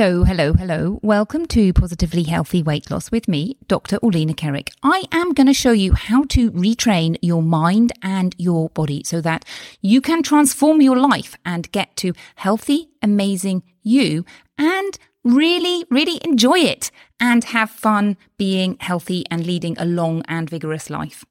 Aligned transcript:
Hello, 0.00 0.24
hello, 0.24 0.54
hello. 0.54 0.98
Welcome 1.02 1.44
to 1.48 1.74
Positively 1.74 2.22
Healthy 2.22 2.62
Weight 2.62 2.90
Loss 2.90 3.10
with 3.10 3.28
me, 3.28 3.58
Dr. 3.68 3.98
Orlena 3.98 4.34
Kerek. 4.34 4.70
I 4.82 5.04
am 5.12 5.34
going 5.34 5.46
to 5.46 5.52
show 5.52 5.72
you 5.72 5.92
how 5.92 6.24
to 6.30 6.50
retrain 6.52 7.18
your 7.20 7.42
mind 7.42 7.92
and 8.02 8.34
your 8.38 8.70
body 8.70 9.02
so 9.04 9.20
that 9.20 9.44
you 9.82 10.00
can 10.00 10.22
transform 10.22 10.80
your 10.80 10.96
life 10.96 11.36
and 11.44 11.70
get 11.72 11.96
to 11.96 12.14
healthy, 12.36 12.88
amazing 13.02 13.62
you 13.82 14.24
and 14.56 14.98
really, 15.22 15.84
really 15.90 16.18
enjoy 16.24 16.60
it 16.60 16.90
and 17.20 17.44
have 17.44 17.68
fun 17.68 18.16
being 18.38 18.78
healthy 18.80 19.26
and 19.30 19.46
leading 19.46 19.76
a 19.78 19.84
long 19.84 20.22
and 20.28 20.48
vigorous 20.48 20.88
life. 20.88 21.26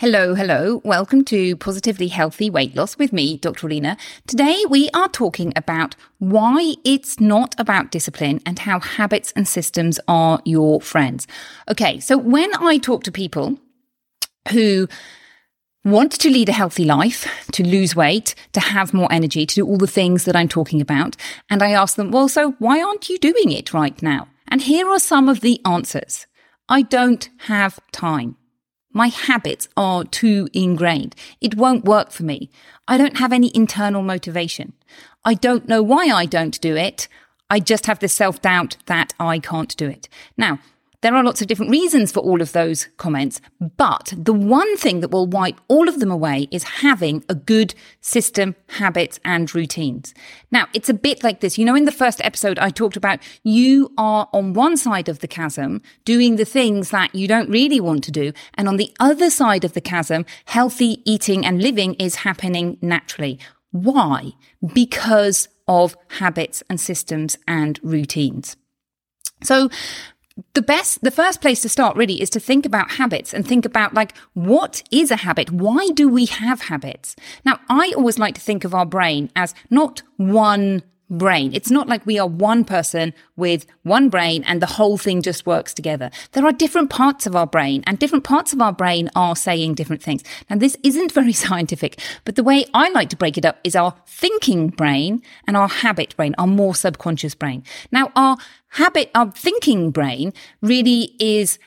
Hello, 0.00 0.34
hello. 0.34 0.80
Welcome 0.82 1.26
to 1.26 1.56
Positively 1.56 2.08
Healthy 2.08 2.48
Weight 2.48 2.74
Loss 2.74 2.96
with 2.96 3.12
me, 3.12 3.36
Dr. 3.36 3.68
Orlena. 3.68 3.98
Today 4.26 4.64
we 4.66 4.88
are 4.94 5.10
talking 5.10 5.52
about 5.54 5.94
why 6.18 6.76
it's 6.86 7.20
not 7.20 7.54
about 7.58 7.90
discipline 7.90 8.40
and 8.46 8.60
how 8.60 8.80
habits 8.80 9.30
and 9.36 9.46
systems 9.46 10.00
are 10.08 10.40
your 10.46 10.80
friends. 10.80 11.26
Okay, 11.70 12.00
so 12.00 12.16
when 12.16 12.50
I 12.54 12.78
talk 12.78 13.04
to 13.04 13.12
people 13.12 13.58
who 14.52 14.88
want 15.84 16.12
to 16.12 16.30
lead 16.30 16.48
a 16.48 16.52
healthy 16.52 16.86
life, 16.86 17.28
to 17.52 17.62
lose 17.62 17.94
weight, 17.94 18.34
to 18.54 18.60
have 18.60 18.94
more 18.94 19.12
energy, 19.12 19.44
to 19.44 19.54
do 19.56 19.66
all 19.66 19.76
the 19.76 19.86
things 19.86 20.24
that 20.24 20.34
I'm 20.34 20.48
talking 20.48 20.80
about, 20.80 21.14
and 21.50 21.62
I 21.62 21.72
ask 21.72 21.96
them, 21.96 22.10
well, 22.10 22.28
so 22.28 22.52
why 22.52 22.80
aren't 22.80 23.10
you 23.10 23.18
doing 23.18 23.52
it 23.52 23.74
right 23.74 24.02
now? 24.02 24.28
And 24.48 24.62
here 24.62 24.88
are 24.88 24.98
some 24.98 25.28
of 25.28 25.40
the 25.40 25.60
answers. 25.66 26.26
I 26.70 26.80
don't 26.80 27.28
have 27.40 27.80
time. 27.92 28.38
My 28.92 29.08
habits 29.08 29.68
are 29.76 30.04
too 30.04 30.48
ingrained. 30.52 31.14
It 31.40 31.54
won't 31.54 31.84
work 31.84 32.10
for 32.10 32.24
me. 32.24 32.50
I 32.88 32.98
don't 32.98 33.18
have 33.18 33.32
any 33.32 33.52
internal 33.54 34.02
motivation. 34.02 34.72
I 35.24 35.34
don't 35.34 35.68
know 35.68 35.82
why 35.82 36.06
I 36.06 36.26
don't 36.26 36.60
do 36.60 36.76
it. 36.76 37.06
I 37.48 37.60
just 37.60 37.86
have 37.86 38.00
this 38.00 38.12
self 38.12 38.42
doubt 38.42 38.76
that 38.86 39.12
I 39.20 39.38
can't 39.38 39.76
do 39.76 39.88
it. 39.88 40.08
Now, 40.36 40.58
there 41.02 41.14
are 41.14 41.24
lots 41.24 41.40
of 41.40 41.46
different 41.46 41.70
reasons 41.70 42.12
for 42.12 42.20
all 42.20 42.42
of 42.42 42.52
those 42.52 42.88
comments, 42.98 43.40
but 43.76 44.12
the 44.16 44.34
one 44.34 44.76
thing 44.76 45.00
that 45.00 45.10
will 45.10 45.26
wipe 45.26 45.60
all 45.68 45.88
of 45.88 45.98
them 45.98 46.10
away 46.10 46.46
is 46.50 46.62
having 46.62 47.24
a 47.28 47.34
good 47.34 47.74
system, 48.00 48.54
habits, 48.68 49.18
and 49.24 49.54
routines. 49.54 50.12
Now, 50.50 50.66
it's 50.74 50.88
a 50.90 50.94
bit 50.94 51.24
like 51.24 51.40
this. 51.40 51.56
You 51.56 51.64
know, 51.64 51.74
in 51.74 51.86
the 51.86 51.92
first 51.92 52.20
episode, 52.22 52.58
I 52.58 52.70
talked 52.70 52.96
about 52.96 53.20
you 53.42 53.92
are 53.96 54.28
on 54.32 54.52
one 54.52 54.76
side 54.76 55.08
of 55.08 55.20
the 55.20 55.28
chasm 55.28 55.80
doing 56.04 56.36
the 56.36 56.44
things 56.44 56.90
that 56.90 57.14
you 57.14 57.26
don't 57.26 57.48
really 57.48 57.80
want 57.80 58.04
to 58.04 58.10
do. 58.10 58.32
And 58.54 58.68
on 58.68 58.76
the 58.76 58.92
other 59.00 59.30
side 59.30 59.64
of 59.64 59.72
the 59.72 59.80
chasm, 59.80 60.26
healthy 60.44 61.02
eating 61.10 61.46
and 61.46 61.62
living 61.62 61.94
is 61.94 62.16
happening 62.16 62.76
naturally. 62.82 63.38
Why? 63.70 64.32
Because 64.74 65.48
of 65.66 65.96
habits 66.18 66.62
and 66.68 66.80
systems 66.80 67.38
and 67.46 67.78
routines. 67.82 68.56
So 69.42 69.70
the 70.54 70.62
best, 70.62 71.02
the 71.02 71.10
first 71.10 71.40
place 71.40 71.62
to 71.62 71.68
start 71.68 71.96
really 71.96 72.20
is 72.20 72.30
to 72.30 72.40
think 72.40 72.64
about 72.64 72.92
habits 72.92 73.34
and 73.34 73.46
think 73.46 73.64
about 73.64 73.94
like, 73.94 74.16
what 74.34 74.82
is 74.90 75.10
a 75.10 75.16
habit? 75.16 75.50
Why 75.50 75.88
do 75.94 76.08
we 76.08 76.26
have 76.26 76.62
habits? 76.62 77.16
Now, 77.44 77.60
I 77.68 77.92
always 77.96 78.18
like 78.18 78.34
to 78.36 78.40
think 78.40 78.64
of 78.64 78.74
our 78.74 78.86
brain 78.86 79.30
as 79.36 79.54
not 79.70 80.02
one 80.16 80.82
brain. 81.10 81.52
It's 81.52 81.70
not 81.70 81.88
like 81.88 82.06
we 82.06 82.18
are 82.18 82.26
one 82.26 82.64
person 82.64 83.12
with 83.36 83.66
one 83.82 84.08
brain 84.08 84.44
and 84.46 84.62
the 84.62 84.66
whole 84.66 84.96
thing 84.96 85.22
just 85.22 85.44
works 85.44 85.74
together. 85.74 86.10
There 86.32 86.46
are 86.46 86.52
different 86.52 86.88
parts 86.88 87.26
of 87.26 87.34
our 87.34 87.46
brain 87.46 87.82
and 87.86 87.98
different 87.98 88.24
parts 88.24 88.52
of 88.52 88.60
our 88.60 88.72
brain 88.72 89.10
are 89.16 89.34
saying 89.34 89.74
different 89.74 90.02
things. 90.02 90.22
Now, 90.48 90.56
this 90.56 90.76
isn't 90.82 91.12
very 91.20 91.32
scientific, 91.32 92.00
but 92.24 92.36
the 92.36 92.44
way 92.44 92.64
I 92.72 92.90
like 92.90 93.10
to 93.10 93.16
break 93.16 93.36
it 93.36 93.44
up 93.44 93.58
is 93.64 93.74
our 93.74 93.94
thinking 94.06 94.68
brain 94.68 95.22
and 95.46 95.56
our 95.56 95.68
habit 95.68 96.16
brain, 96.16 96.34
our 96.38 96.46
more 96.46 96.74
subconscious 96.74 97.34
brain. 97.34 97.64
Now, 97.90 98.12
our 98.14 98.36
habit, 98.68 99.10
our 99.14 99.30
thinking 99.32 99.90
brain 99.90 100.32
really 100.62 101.14
is 101.18 101.58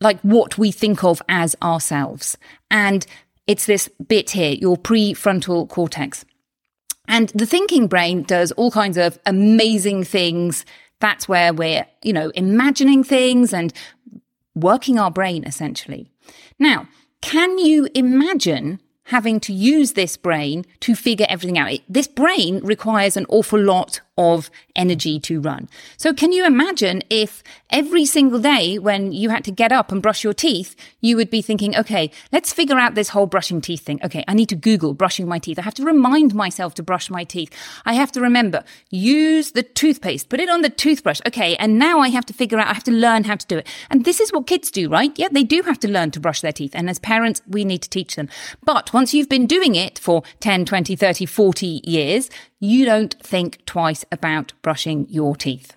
like 0.00 0.20
what 0.20 0.58
we 0.58 0.72
think 0.72 1.04
of 1.04 1.22
as 1.28 1.54
ourselves. 1.62 2.36
And 2.70 3.06
it's 3.46 3.66
this 3.66 3.88
bit 4.08 4.30
here, 4.30 4.52
your 4.52 4.76
prefrontal 4.76 5.68
cortex. 5.68 6.24
And 7.08 7.28
the 7.30 7.46
thinking 7.46 7.86
brain 7.86 8.22
does 8.22 8.52
all 8.52 8.70
kinds 8.70 8.96
of 8.96 9.18
amazing 9.26 10.04
things. 10.04 10.64
That's 11.00 11.28
where 11.28 11.52
we're, 11.52 11.86
you 12.02 12.12
know, 12.12 12.30
imagining 12.30 13.04
things 13.04 13.52
and 13.52 13.72
working 14.54 14.98
our 14.98 15.10
brain 15.10 15.44
essentially. 15.44 16.10
Now, 16.58 16.88
can 17.20 17.58
you 17.58 17.88
imagine 17.94 18.80
having 19.06 19.40
to 19.40 19.52
use 19.52 19.92
this 19.92 20.16
brain 20.16 20.64
to 20.80 20.94
figure 20.94 21.26
everything 21.28 21.58
out. 21.58 21.78
This 21.88 22.08
brain 22.08 22.60
requires 22.64 23.16
an 23.16 23.26
awful 23.28 23.60
lot 23.60 24.00
of 24.18 24.50
energy 24.74 25.20
to 25.20 25.40
run. 25.40 25.68
So 25.96 26.14
can 26.14 26.32
you 26.32 26.46
imagine 26.46 27.02
if 27.10 27.42
every 27.70 28.06
single 28.06 28.40
day 28.40 28.78
when 28.78 29.12
you 29.12 29.28
had 29.28 29.44
to 29.44 29.50
get 29.50 29.72
up 29.72 29.92
and 29.92 30.02
brush 30.02 30.24
your 30.24 30.32
teeth, 30.32 30.74
you 31.00 31.16
would 31.16 31.28
be 31.28 31.42
thinking, 31.42 31.76
okay, 31.76 32.10
let's 32.32 32.52
figure 32.52 32.78
out 32.78 32.94
this 32.94 33.10
whole 33.10 33.26
brushing 33.26 33.60
teeth 33.60 33.82
thing. 33.82 34.00
Okay, 34.02 34.24
I 34.26 34.34
need 34.34 34.48
to 34.48 34.56
Google 34.56 34.94
brushing 34.94 35.28
my 35.28 35.38
teeth. 35.38 35.58
I 35.58 35.62
have 35.62 35.74
to 35.74 35.84
remind 35.84 36.34
myself 36.34 36.74
to 36.74 36.82
brush 36.82 37.10
my 37.10 37.24
teeth. 37.24 37.52
I 37.84 37.92
have 37.92 38.10
to 38.12 38.20
remember, 38.20 38.64
use 38.90 39.52
the 39.52 39.62
toothpaste, 39.62 40.30
put 40.30 40.40
it 40.40 40.48
on 40.48 40.62
the 40.62 40.70
toothbrush. 40.70 41.20
Okay, 41.26 41.54
and 41.56 41.78
now 41.78 42.00
I 42.00 42.08
have 42.08 42.26
to 42.26 42.32
figure 42.32 42.58
out, 42.58 42.68
I 42.68 42.74
have 42.74 42.84
to 42.84 42.92
learn 42.92 43.24
how 43.24 43.36
to 43.36 43.46
do 43.46 43.58
it. 43.58 43.66
And 43.90 44.04
this 44.04 44.20
is 44.20 44.32
what 44.32 44.46
kids 44.46 44.70
do, 44.70 44.88
right? 44.88 45.12
Yeah, 45.16 45.28
they 45.30 45.44
do 45.44 45.62
have 45.62 45.78
to 45.80 45.88
learn 45.88 46.10
to 46.12 46.20
brush 46.20 46.40
their 46.40 46.52
teeth. 46.52 46.72
And 46.74 46.88
as 46.88 46.98
parents, 46.98 47.42
we 47.46 47.64
need 47.64 47.82
to 47.82 47.90
teach 47.90 48.16
them. 48.16 48.30
But 48.64 48.94
once 48.96 49.12
you've 49.12 49.28
been 49.28 49.46
doing 49.46 49.74
it 49.74 49.98
for 49.98 50.22
10, 50.40 50.64
20, 50.64 50.96
30, 50.96 51.26
40 51.26 51.82
years, 51.84 52.30
you 52.60 52.86
don't 52.86 53.14
think 53.22 53.62
twice 53.66 54.06
about 54.10 54.54
brushing 54.62 55.06
your 55.10 55.36
teeth. 55.36 55.74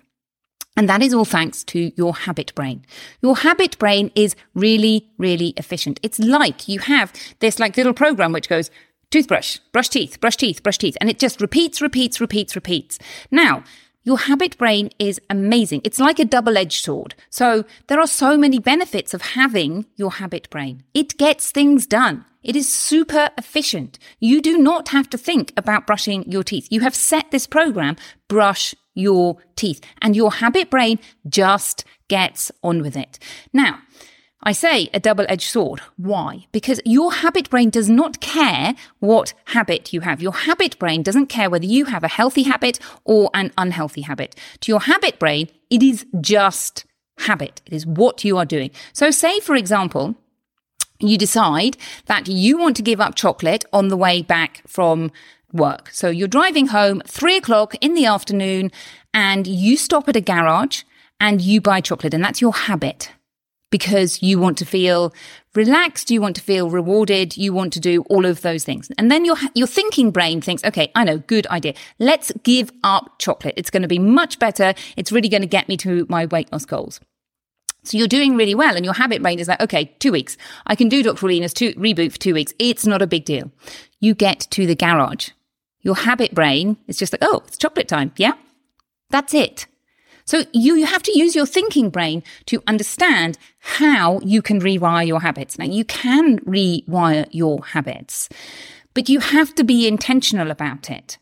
And 0.74 0.88
that 0.88 1.02
is 1.02 1.12
all 1.12 1.26
thanks 1.26 1.62
to 1.64 1.92
your 1.96 2.14
habit 2.14 2.54
brain. 2.54 2.82
Your 3.20 3.36
habit 3.36 3.78
brain 3.78 4.10
is 4.14 4.34
really, 4.54 5.10
really 5.18 5.52
efficient. 5.58 6.00
It's 6.02 6.18
like 6.18 6.66
you 6.66 6.78
have 6.78 7.12
this 7.40 7.58
like 7.58 7.76
little 7.76 7.92
program 7.92 8.32
which 8.32 8.48
goes 8.48 8.70
toothbrush, 9.10 9.58
brush 9.70 9.90
teeth, 9.90 10.18
brush 10.18 10.38
teeth, 10.38 10.62
brush 10.62 10.78
teeth. 10.78 10.96
And 10.98 11.10
it 11.10 11.18
just 11.18 11.42
repeats, 11.42 11.82
repeats, 11.82 12.22
repeats, 12.22 12.56
repeats. 12.56 12.98
Now, 13.30 13.64
your 14.02 14.16
habit 14.16 14.56
brain 14.56 14.88
is 14.98 15.20
amazing. 15.28 15.82
It's 15.84 16.00
like 16.00 16.18
a 16.18 16.24
double 16.24 16.56
edged 16.56 16.82
sword. 16.82 17.14
So 17.28 17.66
there 17.88 18.00
are 18.00 18.06
so 18.06 18.38
many 18.38 18.58
benefits 18.58 19.12
of 19.12 19.20
having 19.20 19.84
your 19.96 20.12
habit 20.12 20.48
brain. 20.48 20.84
It 20.94 21.18
gets 21.18 21.50
things 21.50 21.86
done. 21.86 22.24
It 22.42 22.56
is 22.56 22.72
super 22.72 23.30
efficient. 23.36 23.98
You 24.18 24.40
do 24.40 24.56
not 24.56 24.88
have 24.88 25.10
to 25.10 25.18
think 25.18 25.52
about 25.56 25.86
brushing 25.86 26.30
your 26.30 26.42
teeth. 26.42 26.68
You 26.70 26.80
have 26.80 26.94
set 26.94 27.30
this 27.30 27.46
program, 27.46 27.96
brush 28.28 28.74
your 28.94 29.36
teeth, 29.56 29.80
and 30.00 30.16
your 30.16 30.32
habit 30.32 30.70
brain 30.70 30.98
just 31.28 31.84
gets 32.08 32.50
on 32.62 32.82
with 32.82 32.96
it. 32.96 33.18
Now, 33.52 33.80
I 34.42 34.52
say 34.52 34.88
a 34.94 35.00
double 35.00 35.26
edged 35.28 35.50
sword. 35.50 35.80
Why? 35.98 36.46
Because 36.50 36.80
your 36.86 37.12
habit 37.12 37.50
brain 37.50 37.68
does 37.68 37.90
not 37.90 38.20
care 38.20 38.74
what 38.98 39.34
habit 39.46 39.92
you 39.92 40.00
have. 40.00 40.22
Your 40.22 40.32
habit 40.32 40.78
brain 40.78 41.02
doesn't 41.02 41.26
care 41.26 41.50
whether 41.50 41.66
you 41.66 41.84
have 41.86 42.02
a 42.02 42.08
healthy 42.08 42.44
habit 42.44 42.78
or 43.04 43.30
an 43.34 43.52
unhealthy 43.58 44.00
habit. 44.00 44.34
To 44.60 44.72
your 44.72 44.80
habit 44.80 45.18
brain, 45.18 45.50
it 45.68 45.82
is 45.82 46.06
just 46.22 46.86
habit. 47.18 47.60
It 47.66 47.74
is 47.74 47.84
what 47.84 48.24
you 48.24 48.38
are 48.38 48.46
doing. 48.46 48.70
So 48.94 49.10
say, 49.10 49.40
for 49.40 49.54
example, 49.54 50.16
you 51.00 51.18
decide 51.18 51.76
that 52.06 52.28
you 52.28 52.58
want 52.58 52.76
to 52.76 52.82
give 52.82 53.00
up 53.00 53.14
chocolate 53.14 53.64
on 53.72 53.88
the 53.88 53.96
way 53.96 54.22
back 54.22 54.62
from 54.66 55.10
work. 55.52 55.90
So 55.92 56.08
you're 56.08 56.28
driving 56.28 56.68
home 56.68 57.02
three 57.06 57.36
o'clock 57.36 57.74
in 57.80 57.94
the 57.94 58.06
afternoon 58.06 58.70
and 59.12 59.46
you 59.46 59.76
stop 59.76 60.08
at 60.08 60.16
a 60.16 60.20
garage 60.20 60.82
and 61.18 61.40
you 61.40 61.60
buy 61.60 61.80
chocolate 61.80 62.14
and 62.14 62.24
that's 62.24 62.40
your 62.40 62.54
habit 62.54 63.12
because 63.70 64.22
you 64.22 64.38
want 64.38 64.58
to 64.58 64.64
feel 64.64 65.14
relaxed, 65.54 66.10
you 66.10 66.20
want 66.20 66.36
to 66.36 66.42
feel 66.42 66.70
rewarded, 66.70 67.36
you 67.36 67.52
want 67.52 67.72
to 67.72 67.80
do 67.80 68.02
all 68.02 68.26
of 68.26 68.42
those 68.42 68.64
things. 68.64 68.90
And 68.98 69.10
then 69.10 69.24
your 69.24 69.36
your 69.54 69.66
thinking 69.66 70.10
brain 70.10 70.40
thinks, 70.40 70.64
okay, 70.64 70.90
I 70.94 71.04
know, 71.04 71.18
good 71.18 71.46
idea. 71.48 71.74
Let's 71.98 72.32
give 72.42 72.70
up 72.82 73.18
chocolate. 73.18 73.54
It's 73.56 73.70
going 73.70 73.82
to 73.82 73.88
be 73.88 73.98
much 73.98 74.38
better. 74.38 74.74
It's 74.96 75.12
really 75.12 75.28
going 75.28 75.42
to 75.42 75.48
get 75.48 75.68
me 75.68 75.76
to 75.78 76.06
my 76.08 76.26
weight 76.26 76.50
loss 76.52 76.64
goals. 76.64 77.00
So 77.82 77.96
you're 77.96 78.08
doing 78.08 78.36
really 78.36 78.54
well 78.54 78.76
and 78.76 78.84
your 78.84 78.94
habit 78.94 79.22
brain 79.22 79.38
is 79.38 79.48
like, 79.48 79.60
okay, 79.60 79.94
two 79.98 80.12
weeks. 80.12 80.36
I 80.66 80.74
can 80.74 80.88
do 80.88 81.02
Dr. 81.02 81.26
Orlena's 81.26 81.54
two, 81.54 81.72
reboot 81.74 82.12
for 82.12 82.18
two 82.18 82.34
weeks. 82.34 82.52
It's 82.58 82.86
not 82.86 83.02
a 83.02 83.06
big 83.06 83.24
deal. 83.24 83.50
You 84.00 84.14
get 84.14 84.40
to 84.50 84.66
the 84.66 84.74
garage. 84.74 85.30
Your 85.82 85.96
habit 85.96 86.34
brain 86.34 86.76
is 86.86 86.98
just 86.98 87.12
like, 87.12 87.22
oh, 87.22 87.42
it's 87.46 87.56
chocolate 87.56 87.88
time. 87.88 88.12
Yeah. 88.16 88.32
That's 89.08 89.34
it. 89.34 89.66
So 90.24 90.44
you, 90.52 90.76
you 90.76 90.86
have 90.86 91.02
to 91.04 91.18
use 91.18 91.34
your 91.34 91.46
thinking 91.46 91.90
brain 91.90 92.22
to 92.46 92.62
understand 92.66 93.38
how 93.58 94.20
you 94.20 94.42
can 94.42 94.60
rewire 94.60 95.06
your 95.06 95.20
habits. 95.20 95.58
Now 95.58 95.64
you 95.64 95.84
can 95.84 96.38
rewire 96.40 97.26
your 97.32 97.64
habits, 97.64 98.28
but 98.94 99.08
you 99.08 99.20
have 99.20 99.54
to 99.56 99.64
be 99.64 99.88
intentional 99.88 100.50
about 100.50 100.90
it. 100.90 101.18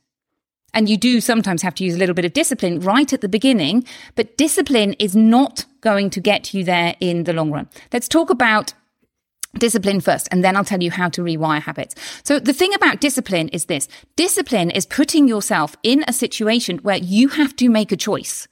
And 0.75 0.89
you 0.89 0.97
do 0.97 1.21
sometimes 1.21 1.63
have 1.63 1.75
to 1.77 1.85
use 1.85 1.95
a 1.95 1.99
little 1.99 2.15
bit 2.15 2.25
of 2.25 2.33
discipline 2.33 2.81
right 2.81 3.13
at 3.13 3.21
the 3.21 3.29
beginning, 3.29 3.87
but 4.15 4.37
discipline 4.37 4.93
is 4.95 5.17
not 5.17 5.65
going 5.81 6.11
to 6.11 6.21
get 6.21 6.53
you 6.53 6.63
there 6.65 6.95
in 7.01 7.25
the 7.25 7.33
long 7.33 7.51
run. 7.51 7.69
Let's 7.93 8.09
talk 8.09 8.31
about 8.31 8.75
discipline 9.59 10.01
first, 10.01 10.29
and 10.31 10.45
then 10.45 10.57
I'll 10.57 10.65
tell 10.65 10.83
you 10.83 10.91
how 10.91 11.09
to 11.11 11.23
rewire 11.23 11.63
habits. 11.63 11.95
So 12.23 12.39
the 12.39 12.53
thing 12.53 12.75
about 12.75 13.01
discipline 13.01 13.49
is 13.49 13.65
this. 13.65 13.89
Discipline 14.15 14.71
is 14.71 14.87
putting 14.87 15.27
yourself 15.27 15.77
in 15.83 16.05
a 16.07 16.13
situation 16.13 16.79
where 16.79 16.99
you 16.99 17.29
have 17.29 17.57
to 17.57 17.69
make 17.69 17.91
a 17.91 17.97
choice 17.97 18.47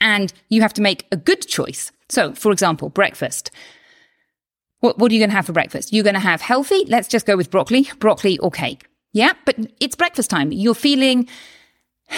and 0.00 0.32
you 0.48 0.62
have 0.62 0.72
to 0.74 0.82
make 0.82 1.06
a 1.12 1.16
good 1.16 1.46
choice. 1.46 1.92
So, 2.08 2.32
for 2.32 2.52
example, 2.52 2.88
breakfast. 2.88 3.50
What, 4.80 4.98
what 4.98 5.12
are 5.12 5.14
you 5.14 5.20
going 5.20 5.30
to 5.30 5.36
have 5.36 5.46
for 5.46 5.52
breakfast? 5.52 5.92
You're 5.92 6.04
going 6.04 6.14
to 6.14 6.20
have 6.20 6.40
healthy. 6.40 6.84
Let's 6.86 7.06
just 7.06 7.26
go 7.26 7.36
with 7.36 7.50
broccoli, 7.50 7.90
broccoli 7.98 8.38
or 8.38 8.50
cake. 8.50 8.86
Yeah, 9.12 9.32
but 9.44 9.56
it's 9.80 9.96
breakfast 9.96 10.30
time. 10.30 10.52
You're 10.52 10.74
feeling 10.74 11.28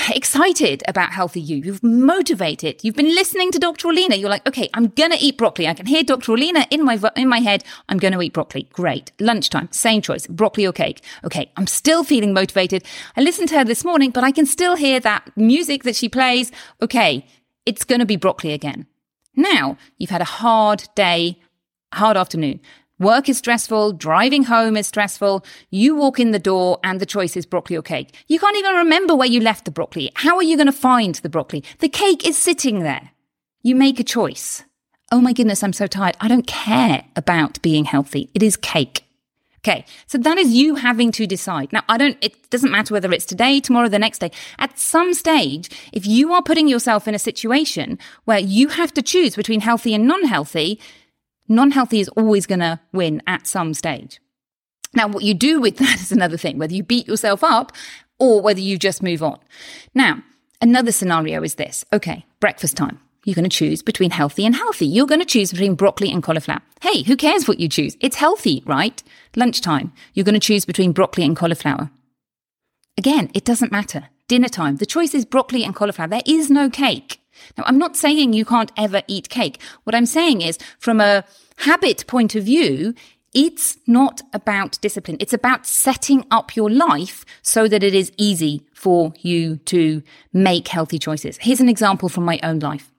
excited 0.08 0.82
about 0.88 1.12
healthy 1.12 1.40
you. 1.40 1.56
You've 1.56 1.82
motivated. 1.82 2.82
You've 2.82 2.96
been 2.96 3.14
listening 3.14 3.50
to 3.52 3.58
Dr. 3.58 3.88
Orlena. 3.88 4.18
You're 4.18 4.30
like, 4.30 4.46
okay, 4.48 4.70
I'm 4.72 4.88
going 4.88 5.10
to 5.10 5.18
eat 5.18 5.36
broccoli. 5.36 5.68
I 5.68 5.74
can 5.74 5.86
hear 5.86 6.02
Dr. 6.02 6.32
Orlena 6.32 6.66
in 6.70 6.82
my, 6.82 6.98
in 7.14 7.28
my 7.28 7.40
head. 7.40 7.62
I'm 7.90 7.98
going 7.98 8.12
to 8.12 8.22
eat 8.22 8.32
broccoli. 8.32 8.68
Great. 8.72 9.12
Lunchtime, 9.20 9.68
same 9.70 10.00
choice, 10.00 10.26
broccoli 10.26 10.66
or 10.66 10.72
cake. 10.72 11.02
Okay. 11.24 11.50
I'm 11.56 11.66
still 11.66 12.04
feeling 12.04 12.32
motivated. 12.32 12.84
I 13.16 13.20
listened 13.20 13.50
to 13.50 13.58
her 13.58 13.64
this 13.64 13.84
morning, 13.84 14.10
but 14.10 14.24
I 14.24 14.32
can 14.32 14.46
still 14.46 14.76
hear 14.76 14.98
that 15.00 15.30
music 15.36 15.82
that 15.84 15.96
she 15.96 16.08
plays. 16.08 16.50
Okay 16.80 17.26
it's 17.66 17.84
going 17.84 18.00
to 18.00 18.06
be 18.06 18.16
broccoli 18.16 18.52
again. 18.52 18.86
Now 19.34 19.76
you've 19.98 20.10
had 20.10 20.20
a 20.20 20.26
hard 20.26 20.88
day, 20.94 21.38
hard 21.92 22.16
afternoon. 22.16 22.60
Work 23.02 23.28
is 23.28 23.38
stressful, 23.38 23.94
driving 23.94 24.44
home 24.44 24.76
is 24.76 24.86
stressful. 24.86 25.44
You 25.70 25.96
walk 25.96 26.20
in 26.20 26.30
the 26.30 26.38
door 26.38 26.78
and 26.84 27.00
the 27.00 27.04
choice 27.04 27.36
is 27.36 27.44
broccoli 27.44 27.76
or 27.76 27.82
cake. 27.82 28.14
You 28.28 28.38
can't 28.38 28.56
even 28.56 28.76
remember 28.76 29.16
where 29.16 29.26
you 29.26 29.40
left 29.40 29.64
the 29.64 29.72
broccoli. 29.72 30.12
How 30.14 30.36
are 30.36 30.42
you 30.44 30.56
going 30.56 30.68
to 30.68 30.72
find 30.72 31.16
the 31.16 31.28
broccoli? 31.28 31.64
The 31.80 31.88
cake 31.88 32.24
is 32.24 32.38
sitting 32.38 32.84
there. 32.84 33.10
You 33.64 33.74
make 33.74 33.98
a 33.98 34.04
choice. 34.04 34.62
Oh 35.10 35.20
my 35.20 35.32
goodness, 35.32 35.64
I'm 35.64 35.72
so 35.72 35.88
tired. 35.88 36.16
I 36.20 36.28
don't 36.28 36.46
care 36.46 37.04
about 37.16 37.60
being 37.60 37.86
healthy. 37.86 38.30
It 38.34 38.42
is 38.44 38.56
cake. 38.56 39.02
Okay. 39.64 39.84
So 40.06 40.16
that 40.18 40.38
is 40.38 40.52
you 40.52 40.76
having 40.76 41.10
to 41.12 41.26
decide. 41.26 41.72
Now, 41.72 41.82
I 41.88 41.98
don't, 41.98 42.16
it 42.20 42.50
doesn't 42.50 42.70
matter 42.70 42.94
whether 42.94 43.12
it's 43.12 43.26
today, 43.26 43.58
tomorrow, 43.58 43.88
the 43.88 43.98
next 43.98 44.20
day. 44.20 44.30
At 44.60 44.78
some 44.78 45.12
stage, 45.12 45.70
if 45.92 46.06
you 46.06 46.32
are 46.32 46.42
putting 46.42 46.68
yourself 46.68 47.08
in 47.08 47.16
a 47.16 47.18
situation 47.18 47.98
where 48.26 48.38
you 48.38 48.68
have 48.68 48.94
to 48.94 49.02
choose 49.02 49.34
between 49.34 49.60
healthy 49.60 49.92
and 49.92 50.06
non-healthy, 51.54 51.98
non-healthy 51.98 52.00
is 52.00 52.08
always 52.08 52.46
going 52.46 52.60
to 52.60 52.80
win 52.92 53.22
at 53.26 53.46
some 53.46 53.74
stage. 53.74 54.20
Now, 54.94 55.08
what 55.08 55.24
you 55.24 55.34
do 55.34 55.60
with 55.60 55.76
that 55.78 56.00
is 56.00 56.12
another 56.12 56.36
thing, 56.36 56.58
whether 56.58 56.74
you 56.74 56.82
beat 56.82 57.06
yourself 57.06 57.42
up 57.44 57.72
or 58.18 58.40
whether 58.40 58.60
you 58.60 58.78
just 58.78 59.02
move 59.02 59.22
on. 59.22 59.38
Now, 59.94 60.22
another 60.60 60.92
scenario 60.92 61.42
is 61.42 61.56
this. 61.56 61.84
Okay. 61.92 62.24
Breakfast 62.40 62.76
time. 62.76 63.00
You're 63.24 63.36
going 63.36 63.48
to 63.48 63.56
choose 63.56 63.82
between 63.82 64.10
healthy 64.10 64.44
and 64.44 64.56
healthy. 64.56 64.86
You're 64.86 65.06
going 65.06 65.20
to 65.20 65.26
choose 65.26 65.52
between 65.52 65.76
broccoli 65.76 66.10
and 66.10 66.22
cauliflower. 66.22 66.60
Hey, 66.80 67.04
who 67.04 67.16
cares 67.16 67.46
what 67.46 67.60
you 67.60 67.68
choose? 67.68 67.96
It's 68.00 68.16
healthy, 68.16 68.64
right? 68.66 69.00
Lunchtime. 69.36 69.92
You're 70.12 70.24
going 70.24 70.34
to 70.34 70.40
choose 70.40 70.64
between 70.64 70.92
broccoli 70.92 71.24
and 71.24 71.36
cauliflower. 71.36 71.90
Again, 72.98 73.30
it 73.32 73.44
doesn't 73.44 73.70
matter. 73.70 74.08
Dinner 74.26 74.48
time. 74.48 74.76
The 74.76 74.86
choice 74.86 75.14
is 75.14 75.24
broccoli 75.24 75.62
and 75.62 75.74
cauliflower. 75.74 76.08
There 76.08 76.22
is 76.26 76.50
no 76.50 76.68
cake. 76.68 77.20
Now, 77.56 77.64
I'm 77.66 77.78
not 77.78 77.96
saying 77.96 78.32
you 78.32 78.44
can't 78.44 78.72
ever 78.76 79.02
eat 79.06 79.28
cake. 79.28 79.60
What 79.84 79.94
I'm 79.94 80.06
saying 80.06 80.42
is 80.42 80.58
from 80.78 81.00
a 81.00 81.24
habit 81.58 82.06
point 82.06 82.34
of 82.34 82.44
view, 82.44 82.94
it's 83.34 83.78
not 83.86 84.20
about 84.32 84.78
discipline. 84.82 85.16
It's 85.18 85.32
about 85.32 85.66
setting 85.66 86.26
up 86.30 86.54
your 86.54 86.70
life 86.70 87.24
so 87.40 87.66
that 87.66 87.82
it 87.82 87.94
is 87.94 88.12
easy 88.18 88.66
for 88.74 89.14
you 89.20 89.56
to 89.56 90.02
make 90.32 90.68
healthy 90.68 90.98
choices. 90.98 91.38
Here's 91.40 91.60
an 91.60 91.68
example 91.68 92.08
from 92.08 92.24
my 92.24 92.38
own 92.42 92.58
life. 92.58 92.90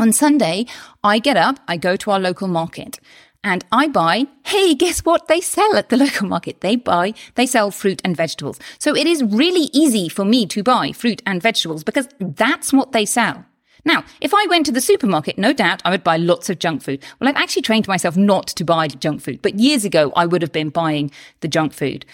On 0.00 0.12
Sunday, 0.12 0.66
I 1.02 1.18
get 1.18 1.36
up, 1.36 1.58
I 1.66 1.76
go 1.76 1.96
to 1.96 2.12
our 2.12 2.20
local 2.20 2.48
market 2.48 3.00
and 3.44 3.64
I 3.70 3.88
buy, 3.88 4.26
hey, 4.44 4.74
guess 4.74 5.04
what 5.04 5.28
they 5.28 5.40
sell 5.40 5.76
at 5.76 5.88
the 5.88 5.96
local 5.96 6.28
market? 6.28 6.60
They 6.60 6.76
buy, 6.76 7.14
they 7.34 7.46
sell 7.46 7.70
fruit 7.70 8.00
and 8.04 8.16
vegetables. 8.16 8.58
So 8.78 8.96
it 8.96 9.06
is 9.06 9.22
really 9.22 9.70
easy 9.72 10.08
for 10.08 10.24
me 10.24 10.46
to 10.46 10.62
buy 10.62 10.92
fruit 10.92 11.22
and 11.26 11.42
vegetables 11.42 11.84
because 11.84 12.08
that's 12.20 12.72
what 12.72 12.92
they 12.92 13.04
sell. 13.04 13.44
Now, 13.84 14.04
if 14.20 14.34
I 14.34 14.46
went 14.48 14.66
to 14.66 14.72
the 14.72 14.80
supermarket, 14.80 15.38
no 15.38 15.52
doubt 15.52 15.82
I 15.84 15.90
would 15.90 16.04
buy 16.04 16.16
lots 16.16 16.50
of 16.50 16.58
junk 16.58 16.82
food. 16.82 17.02
Well, 17.20 17.28
I've 17.28 17.36
actually 17.36 17.62
trained 17.62 17.88
myself 17.88 18.16
not 18.16 18.48
to 18.48 18.64
buy 18.64 18.88
junk 18.88 19.20
food, 19.20 19.40
but 19.42 19.58
years 19.58 19.84
ago 19.84 20.12
I 20.16 20.26
would 20.26 20.42
have 20.42 20.52
been 20.52 20.70
buying 20.70 21.10
the 21.40 21.48
junk 21.48 21.72
food. 21.72 22.04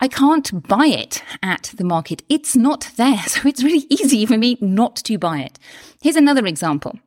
I 0.00 0.08
can't 0.08 0.66
buy 0.68 0.86
it 0.86 1.22
at 1.42 1.72
the 1.76 1.84
market. 1.84 2.22
It's 2.28 2.56
not 2.56 2.90
there. 2.96 3.22
So 3.28 3.48
it's 3.48 3.62
really 3.62 3.86
easy 3.88 4.26
for 4.26 4.36
me 4.36 4.58
not 4.60 4.96
to 4.96 5.18
buy 5.18 5.40
it. 5.40 5.58
Here's 6.02 6.16
another 6.16 6.46
example. 6.46 6.98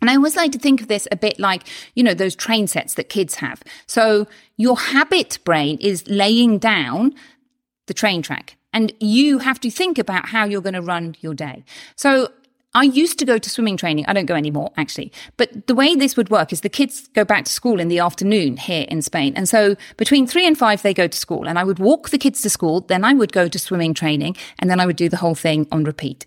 And 0.00 0.08
I 0.08 0.16
always 0.16 0.36
like 0.36 0.52
to 0.52 0.58
think 0.58 0.80
of 0.80 0.88
this 0.88 1.06
a 1.12 1.16
bit 1.16 1.38
like, 1.38 1.64
you 1.94 2.02
know, 2.02 2.14
those 2.14 2.34
train 2.34 2.66
sets 2.66 2.94
that 2.94 3.08
kids 3.08 3.36
have. 3.36 3.62
So 3.86 4.26
your 4.56 4.78
habit 4.78 5.38
brain 5.44 5.76
is 5.80 6.08
laying 6.08 6.58
down 6.58 7.14
the 7.86 7.94
train 7.94 8.22
track 8.22 8.56
and 8.72 8.92
you 9.00 9.38
have 9.38 9.60
to 9.60 9.70
think 9.70 9.98
about 9.98 10.28
how 10.28 10.44
you're 10.44 10.62
going 10.62 10.74
to 10.74 10.82
run 10.82 11.16
your 11.20 11.34
day. 11.34 11.64
So 11.96 12.32
I 12.72 12.84
used 12.84 13.18
to 13.18 13.24
go 13.24 13.36
to 13.36 13.50
swimming 13.50 13.76
training. 13.76 14.04
I 14.06 14.12
don't 14.12 14.26
go 14.26 14.36
anymore, 14.36 14.70
actually. 14.76 15.12
But 15.36 15.66
the 15.66 15.74
way 15.74 15.96
this 15.96 16.16
would 16.16 16.30
work 16.30 16.52
is 16.52 16.60
the 16.60 16.68
kids 16.68 17.08
go 17.08 17.24
back 17.24 17.44
to 17.46 17.52
school 17.52 17.80
in 17.80 17.88
the 17.88 17.98
afternoon 17.98 18.56
here 18.56 18.86
in 18.88 19.02
Spain. 19.02 19.32
And 19.34 19.48
so 19.48 19.74
between 19.96 20.26
three 20.26 20.46
and 20.46 20.56
five, 20.56 20.82
they 20.82 20.94
go 20.94 21.08
to 21.08 21.18
school 21.18 21.48
and 21.48 21.58
I 21.58 21.64
would 21.64 21.80
walk 21.80 22.10
the 22.10 22.18
kids 22.18 22.42
to 22.42 22.50
school. 22.50 22.82
Then 22.82 23.04
I 23.04 23.12
would 23.12 23.32
go 23.32 23.48
to 23.48 23.58
swimming 23.58 23.92
training 23.92 24.36
and 24.60 24.70
then 24.70 24.78
I 24.78 24.86
would 24.86 24.96
do 24.96 25.08
the 25.08 25.16
whole 25.16 25.34
thing 25.34 25.66
on 25.72 25.82
repeat. 25.82 26.26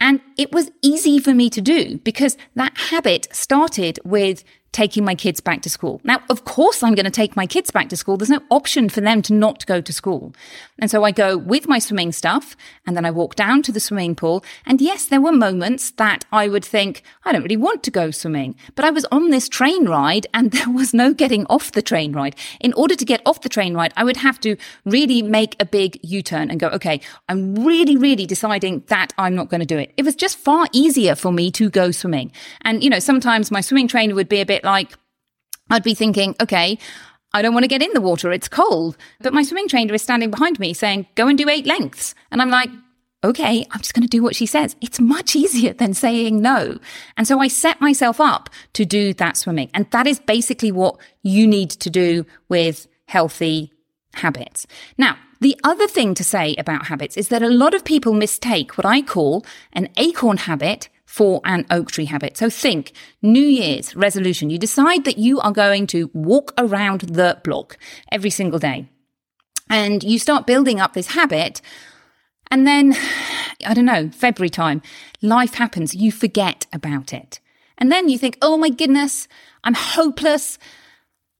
And 0.00 0.20
it 0.36 0.52
was 0.52 0.72
easy 0.82 1.20
for 1.20 1.32
me 1.32 1.48
to 1.50 1.60
do 1.60 1.98
because 1.98 2.36
that 2.56 2.76
habit 2.76 3.28
started 3.30 4.00
with 4.04 4.42
taking 4.74 5.04
my 5.04 5.14
kids 5.14 5.40
back 5.40 5.62
to 5.62 5.70
school. 5.70 6.00
Now, 6.02 6.20
of 6.28 6.44
course, 6.44 6.82
I'm 6.82 6.96
going 6.96 7.04
to 7.04 7.10
take 7.10 7.36
my 7.36 7.46
kids 7.46 7.70
back 7.70 7.88
to 7.90 7.96
school. 7.96 8.16
There's 8.16 8.28
no 8.28 8.42
option 8.50 8.88
for 8.88 9.00
them 9.00 9.22
to 9.22 9.32
not 9.32 9.64
go 9.66 9.80
to 9.80 9.92
school. 9.92 10.34
And 10.80 10.90
so 10.90 11.04
I 11.04 11.12
go 11.12 11.38
with 11.38 11.68
my 11.68 11.78
swimming 11.78 12.10
stuff 12.10 12.56
and 12.84 12.96
then 12.96 13.06
I 13.06 13.12
walk 13.12 13.36
down 13.36 13.62
to 13.62 13.72
the 13.72 13.78
swimming 13.78 14.16
pool. 14.16 14.44
And 14.66 14.80
yes, 14.80 15.06
there 15.06 15.20
were 15.20 15.30
moments 15.30 15.92
that 15.92 16.24
I 16.32 16.48
would 16.48 16.64
think, 16.64 17.04
I 17.24 17.30
don't 17.30 17.42
really 17.42 17.56
want 17.56 17.84
to 17.84 17.92
go 17.92 18.10
swimming, 18.10 18.56
but 18.74 18.84
I 18.84 18.90
was 18.90 19.06
on 19.12 19.30
this 19.30 19.48
train 19.48 19.88
ride 19.88 20.26
and 20.34 20.50
there 20.50 20.70
was 20.70 20.92
no 20.92 21.14
getting 21.14 21.46
off 21.46 21.70
the 21.70 21.80
train 21.80 22.12
ride. 22.12 22.34
In 22.60 22.72
order 22.72 22.96
to 22.96 23.04
get 23.04 23.22
off 23.24 23.42
the 23.42 23.48
train 23.48 23.74
ride, 23.74 23.92
I 23.96 24.02
would 24.02 24.16
have 24.18 24.40
to 24.40 24.56
really 24.84 25.22
make 25.22 25.54
a 25.60 25.64
big 25.64 26.00
U-turn 26.02 26.50
and 26.50 26.58
go, 26.58 26.68
okay, 26.70 27.00
I'm 27.28 27.54
really, 27.64 27.96
really 27.96 28.26
deciding 28.26 28.82
that 28.88 29.12
I'm 29.18 29.36
not 29.36 29.50
going 29.50 29.60
to 29.60 29.66
do 29.66 29.78
it. 29.78 29.92
It 29.96 30.04
was 30.04 30.16
just 30.16 30.36
far 30.36 30.66
easier 30.72 31.14
for 31.14 31.30
me 31.32 31.52
to 31.52 31.70
go 31.70 31.92
swimming. 31.92 32.32
And, 32.62 32.82
you 32.82 32.90
know, 32.90 32.98
sometimes 32.98 33.52
my 33.52 33.60
swimming 33.60 33.86
trainer 33.86 34.16
would 34.16 34.28
be 34.28 34.40
a 34.40 34.46
bit 34.46 34.63
like, 34.64 34.92
I'd 35.70 35.82
be 35.82 35.94
thinking, 35.94 36.34
okay, 36.40 36.78
I 37.32 37.42
don't 37.42 37.54
want 37.54 37.64
to 37.64 37.68
get 37.68 37.82
in 37.82 37.92
the 37.94 38.00
water. 38.00 38.32
It's 38.32 38.48
cold. 38.48 38.96
But 39.20 39.34
my 39.34 39.42
swimming 39.42 39.68
trainer 39.68 39.94
is 39.94 40.02
standing 40.02 40.30
behind 40.30 40.58
me 40.58 40.72
saying, 40.72 41.06
go 41.16 41.26
and 41.26 41.36
do 41.36 41.48
eight 41.48 41.66
lengths. 41.66 42.14
And 42.30 42.40
I'm 42.40 42.50
like, 42.50 42.70
okay, 43.24 43.66
I'm 43.70 43.80
just 43.80 43.94
going 43.94 44.06
to 44.06 44.08
do 44.08 44.22
what 44.22 44.36
she 44.36 44.46
says. 44.46 44.76
It's 44.80 45.00
much 45.00 45.34
easier 45.42 45.72
than 45.72 45.94
saying 45.94 46.40
no. 46.40 46.78
And 47.16 47.26
so 47.26 47.40
I 47.40 47.48
set 47.48 47.80
myself 47.80 48.20
up 48.20 48.50
to 48.74 48.84
do 48.84 49.14
that 49.14 49.36
swimming. 49.36 49.70
And 49.74 49.90
that 49.90 50.06
is 50.06 50.20
basically 50.20 50.70
what 50.70 50.96
you 51.22 51.46
need 51.46 51.70
to 51.70 51.90
do 51.90 52.24
with 52.48 52.86
healthy 53.08 53.72
habits. 54.14 54.66
Now, 54.96 55.16
the 55.40 55.58
other 55.64 55.88
thing 55.88 56.14
to 56.14 56.24
say 56.24 56.54
about 56.56 56.86
habits 56.86 57.16
is 57.16 57.28
that 57.28 57.42
a 57.42 57.48
lot 57.48 57.74
of 57.74 57.84
people 57.84 58.14
mistake 58.14 58.78
what 58.78 58.86
I 58.86 59.02
call 59.02 59.44
an 59.72 59.88
acorn 59.96 60.36
habit 60.36 60.88
for 61.04 61.40
an 61.44 61.66
oak 61.70 61.90
tree 61.90 62.06
habit. 62.06 62.36
So 62.36 62.50
think 62.50 62.92
New 63.22 63.44
Year's 63.44 63.94
resolution. 63.94 64.50
You 64.50 64.58
decide 64.58 65.04
that 65.04 65.18
you 65.18 65.40
are 65.40 65.52
going 65.52 65.86
to 65.88 66.10
walk 66.12 66.52
around 66.58 67.02
the 67.02 67.40
block 67.44 67.76
every 68.10 68.30
single 68.30 68.58
day 68.58 68.88
and 69.68 70.02
you 70.02 70.18
start 70.18 70.46
building 70.46 70.80
up 70.80 70.92
this 70.92 71.08
habit. 71.08 71.60
And 72.50 72.66
then, 72.66 72.96
I 73.66 73.74
don't 73.74 73.84
know, 73.84 74.10
February 74.10 74.50
time, 74.50 74.82
life 75.22 75.54
happens. 75.54 75.94
You 75.94 76.12
forget 76.12 76.66
about 76.72 77.12
it. 77.12 77.40
And 77.78 77.90
then 77.90 78.08
you 78.08 78.18
think, 78.18 78.38
oh 78.40 78.56
my 78.56 78.68
goodness, 78.68 79.26
I'm 79.64 79.74
hopeless. 79.74 80.58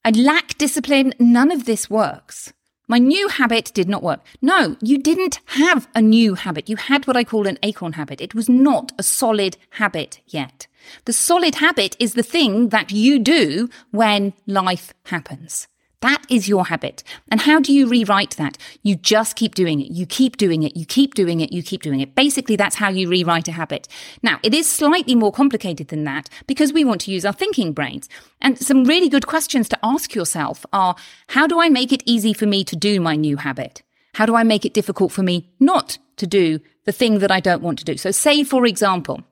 I 0.04 0.10
lack 0.10 0.58
discipline. 0.58 1.14
None 1.18 1.50
of 1.50 1.64
this 1.64 1.88
works. 1.88 2.52
My 2.86 2.98
new 2.98 3.28
habit 3.28 3.72
did 3.72 3.88
not 3.88 4.02
work. 4.02 4.20
No, 4.42 4.76
you 4.82 4.98
didn't 4.98 5.40
have 5.46 5.88
a 5.94 6.02
new 6.02 6.34
habit. 6.34 6.68
You 6.68 6.76
had 6.76 7.06
what 7.06 7.16
I 7.16 7.24
call 7.24 7.46
an 7.46 7.58
acorn 7.62 7.94
habit. 7.94 8.20
It 8.20 8.34
was 8.34 8.48
not 8.48 8.92
a 8.98 9.02
solid 9.02 9.56
habit 9.70 10.20
yet. 10.26 10.66
The 11.06 11.14
solid 11.14 11.56
habit 11.56 11.96
is 11.98 12.12
the 12.12 12.22
thing 12.22 12.68
that 12.68 12.92
you 12.92 13.18
do 13.18 13.70
when 13.90 14.34
life 14.46 14.92
happens. 15.06 15.66
That 16.04 16.22
is 16.28 16.50
your 16.50 16.66
habit. 16.66 17.02
And 17.30 17.40
how 17.40 17.60
do 17.60 17.72
you 17.72 17.88
rewrite 17.88 18.36
that? 18.36 18.58
You 18.82 18.94
just 18.94 19.36
keep 19.36 19.54
doing 19.54 19.80
it. 19.80 19.90
You 19.90 20.04
keep 20.04 20.36
doing 20.36 20.62
it. 20.62 20.76
You 20.76 20.84
keep 20.84 21.14
doing 21.14 21.40
it. 21.40 21.50
You 21.50 21.62
keep 21.62 21.80
doing 21.80 22.00
it. 22.00 22.14
Basically, 22.14 22.56
that's 22.56 22.76
how 22.76 22.90
you 22.90 23.08
rewrite 23.08 23.48
a 23.48 23.52
habit. 23.52 23.88
Now, 24.22 24.38
it 24.42 24.52
is 24.52 24.68
slightly 24.68 25.14
more 25.14 25.32
complicated 25.32 25.88
than 25.88 26.04
that 26.04 26.28
because 26.46 26.74
we 26.74 26.84
want 26.84 27.00
to 27.02 27.10
use 27.10 27.24
our 27.24 27.32
thinking 27.32 27.72
brains. 27.72 28.06
And 28.42 28.58
some 28.58 28.84
really 28.84 29.08
good 29.08 29.26
questions 29.26 29.66
to 29.70 29.78
ask 29.82 30.14
yourself 30.14 30.66
are, 30.74 30.94
how 31.28 31.46
do 31.46 31.58
I 31.58 31.70
make 31.70 31.90
it 31.90 32.02
easy 32.04 32.34
for 32.34 32.44
me 32.44 32.64
to 32.64 32.76
do 32.76 33.00
my 33.00 33.16
new 33.16 33.38
habit? 33.38 33.82
How 34.12 34.26
do 34.26 34.34
I 34.34 34.42
make 34.42 34.66
it 34.66 34.74
difficult 34.74 35.10
for 35.10 35.22
me 35.22 35.54
not 35.58 35.96
to 36.18 36.26
do 36.26 36.60
the 36.84 36.92
thing 36.92 37.20
that 37.20 37.30
I 37.30 37.40
don't 37.40 37.62
want 37.62 37.78
to 37.78 37.84
do? 37.86 37.96
So 37.96 38.10
say, 38.10 38.44
for 38.44 38.66
example, 38.66 39.24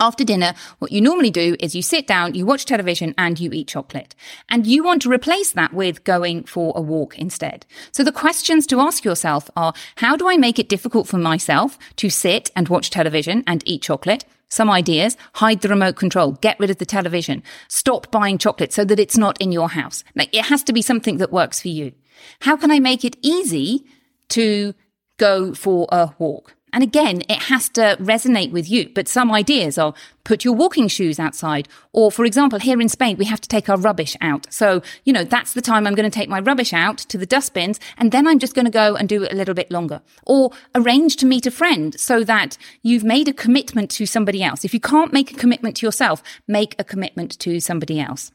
after 0.00 0.24
dinner, 0.24 0.54
what 0.78 0.92
you 0.92 1.00
normally 1.00 1.30
do 1.30 1.56
is 1.60 1.74
you 1.74 1.82
sit 1.82 2.06
down, 2.06 2.34
you 2.34 2.44
watch 2.46 2.64
television, 2.64 3.14
and 3.16 3.38
you 3.38 3.50
eat 3.52 3.68
chocolate. 3.68 4.14
And 4.48 4.66
you 4.66 4.82
want 4.82 5.02
to 5.02 5.10
replace 5.10 5.52
that 5.52 5.72
with 5.72 6.04
going 6.04 6.44
for 6.44 6.72
a 6.76 6.80
walk 6.80 7.18
instead. 7.18 7.66
So 7.92 8.02
the 8.02 8.12
questions 8.12 8.66
to 8.68 8.80
ask 8.80 9.04
yourself 9.04 9.50
are, 9.56 9.72
how 9.96 10.16
do 10.16 10.28
I 10.28 10.36
make 10.36 10.58
it 10.58 10.68
difficult 10.68 11.06
for 11.06 11.18
myself 11.18 11.78
to 11.96 12.10
sit 12.10 12.50
and 12.56 12.68
watch 12.68 12.90
television 12.90 13.44
and 13.46 13.62
eat 13.66 13.82
chocolate? 13.82 14.24
Some 14.48 14.70
ideas, 14.70 15.16
hide 15.34 15.62
the 15.62 15.68
remote 15.68 15.96
control, 15.96 16.32
get 16.32 16.60
rid 16.60 16.70
of 16.70 16.78
the 16.78 16.86
television, 16.86 17.42
stop 17.68 18.10
buying 18.10 18.38
chocolate 18.38 18.72
so 18.72 18.84
that 18.84 19.00
it's 19.00 19.16
not 19.16 19.40
in 19.40 19.52
your 19.52 19.70
house. 19.70 20.04
Like, 20.14 20.34
it 20.34 20.44
has 20.46 20.62
to 20.64 20.72
be 20.72 20.82
something 20.82 21.16
that 21.16 21.32
works 21.32 21.60
for 21.60 21.68
you. 21.68 21.92
How 22.40 22.56
can 22.56 22.70
I 22.70 22.78
make 22.78 23.04
it 23.04 23.16
easy 23.22 23.84
to 24.28 24.74
go 25.16 25.54
for 25.54 25.88
a 25.90 26.14
walk? 26.18 26.54
And 26.74 26.82
again, 26.82 27.22
it 27.28 27.44
has 27.44 27.68
to 27.70 27.96
resonate 28.00 28.50
with 28.50 28.68
you. 28.68 28.90
But 28.92 29.08
some 29.08 29.32
ideas 29.32 29.78
are 29.78 29.94
put 30.24 30.44
your 30.44 30.54
walking 30.54 30.88
shoes 30.88 31.20
outside. 31.20 31.68
Or, 31.92 32.10
for 32.10 32.24
example, 32.24 32.58
here 32.58 32.80
in 32.80 32.88
Spain, 32.88 33.16
we 33.16 33.26
have 33.26 33.40
to 33.40 33.48
take 33.48 33.68
our 33.68 33.78
rubbish 33.78 34.16
out. 34.20 34.52
So, 34.52 34.82
you 35.04 35.12
know, 35.12 35.22
that's 35.22 35.54
the 35.54 35.62
time 35.62 35.86
I'm 35.86 35.94
going 35.94 36.10
to 36.10 36.14
take 36.14 36.28
my 36.28 36.40
rubbish 36.40 36.72
out 36.72 36.98
to 36.98 37.16
the 37.16 37.26
dustbins. 37.26 37.78
And 37.96 38.10
then 38.10 38.26
I'm 38.26 38.40
just 38.40 38.54
going 38.54 38.64
to 38.64 38.72
go 38.72 38.96
and 38.96 39.08
do 39.08 39.22
it 39.22 39.32
a 39.32 39.36
little 39.36 39.54
bit 39.54 39.70
longer. 39.70 40.02
Or 40.26 40.50
arrange 40.74 41.16
to 41.16 41.26
meet 41.26 41.46
a 41.46 41.50
friend 41.50 41.98
so 41.98 42.24
that 42.24 42.58
you've 42.82 43.04
made 43.04 43.28
a 43.28 43.32
commitment 43.32 43.90
to 43.92 44.04
somebody 44.04 44.42
else. 44.42 44.64
If 44.64 44.74
you 44.74 44.80
can't 44.80 45.12
make 45.12 45.30
a 45.30 45.34
commitment 45.34 45.76
to 45.76 45.86
yourself, 45.86 46.22
make 46.48 46.74
a 46.78 46.84
commitment 46.84 47.38
to 47.38 47.60
somebody 47.60 48.00
else. 48.00 48.32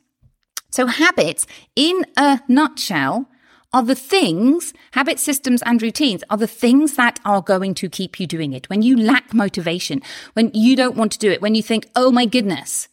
So 0.72 0.88
habits, 0.88 1.46
in 1.76 2.06
a 2.16 2.40
nutshell, 2.48 3.29
are 3.72 3.84
the 3.84 3.96
things, 3.96 4.74
habit 4.92 5.20
systems 5.20 5.62
and 5.64 5.82
routines 5.82 6.24
are 6.30 6.38
the 6.38 6.48
things 6.48 6.96
that 6.96 7.20
are 7.24 7.42
going 7.42 7.76
to 7.76 7.90
keep 7.90 8.20
you 8.20 8.26
doing 8.26 8.54
it. 8.54 8.70
When 8.70 8.82
you 8.82 8.98
lack 8.98 9.34
motivation, 9.34 10.02
when 10.34 10.52
you 10.54 10.76
don't 10.76 10.96
want 10.96 11.12
to 11.14 11.20
do 11.20 11.32
it, 11.32 11.42
when 11.42 11.56
you 11.56 11.62
think, 11.62 11.88
oh 11.96 12.12
my 12.12 12.26
goodness, 12.26 12.88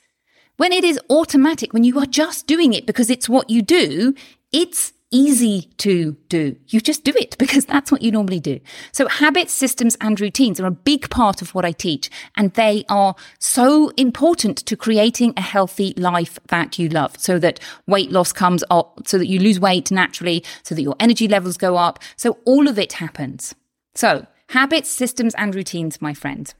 when 0.57 0.73
it 0.73 0.85
is 0.85 1.01
automatic, 1.11 1.73
when 1.73 1.85
you 1.85 1.99
are 1.99 2.07
just 2.07 2.47
doing 2.47 2.73
it 2.73 2.87
because 2.87 3.11
it's 3.11 3.29
what 3.29 3.49
you 3.51 3.63
do, 3.63 4.15
it's 4.53 4.93
easy 5.11 5.71
to 5.79 6.17
do. 6.29 6.57
You 6.69 6.81
just 6.81 7.05
do 7.05 7.13
it 7.15 7.37
because 7.39 7.65
that's 7.65 7.93
what 7.93 8.03
you 8.03 8.11
normally 8.11 8.41
do. 8.41 8.61
So 8.93 9.09
habits, 9.09 9.53
systems 9.53 9.97
and 10.01 10.21
routines 10.21 10.61
are 10.61 10.67
a 10.67 10.71
big 10.71 11.09
part 11.11 11.43
of 11.43 11.55
what 11.55 11.65
I 11.65 11.73
teach 11.73 12.11
and 12.37 12.53
they 12.55 12.85
are 12.89 13.15
so 13.39 13.91
important 13.97 14.59
to 14.59 14.77
creating 14.77 15.33
a 15.37 15.41
healthy 15.41 15.95
life 15.97 16.39
that 16.49 16.79
you 16.79 16.89
love 16.89 17.19
so 17.19 17.39
that 17.39 17.61
weight 17.87 18.11
loss 18.11 18.33
comes 18.33 18.65
up, 18.71 19.07
so 19.07 19.19
that 19.19 19.27
you 19.27 19.39
lose 19.39 19.61
weight 19.61 19.91
naturally, 19.91 20.45
so 20.63 20.75
that 20.75 20.83
your 20.83 20.97
energy 20.99 21.29
levels 21.29 21.57
go 21.57 21.77
up. 21.77 21.99
So 22.17 22.39
all 22.45 22.69
of 22.69 22.79
it 22.79 22.95
happens. 22.95 23.55
So 23.95 24.27
habits, 24.49 24.91
systems 24.91 25.35
and 25.37 25.55
routines, 25.55 26.03
my 26.03 26.15
friends. 26.15 26.55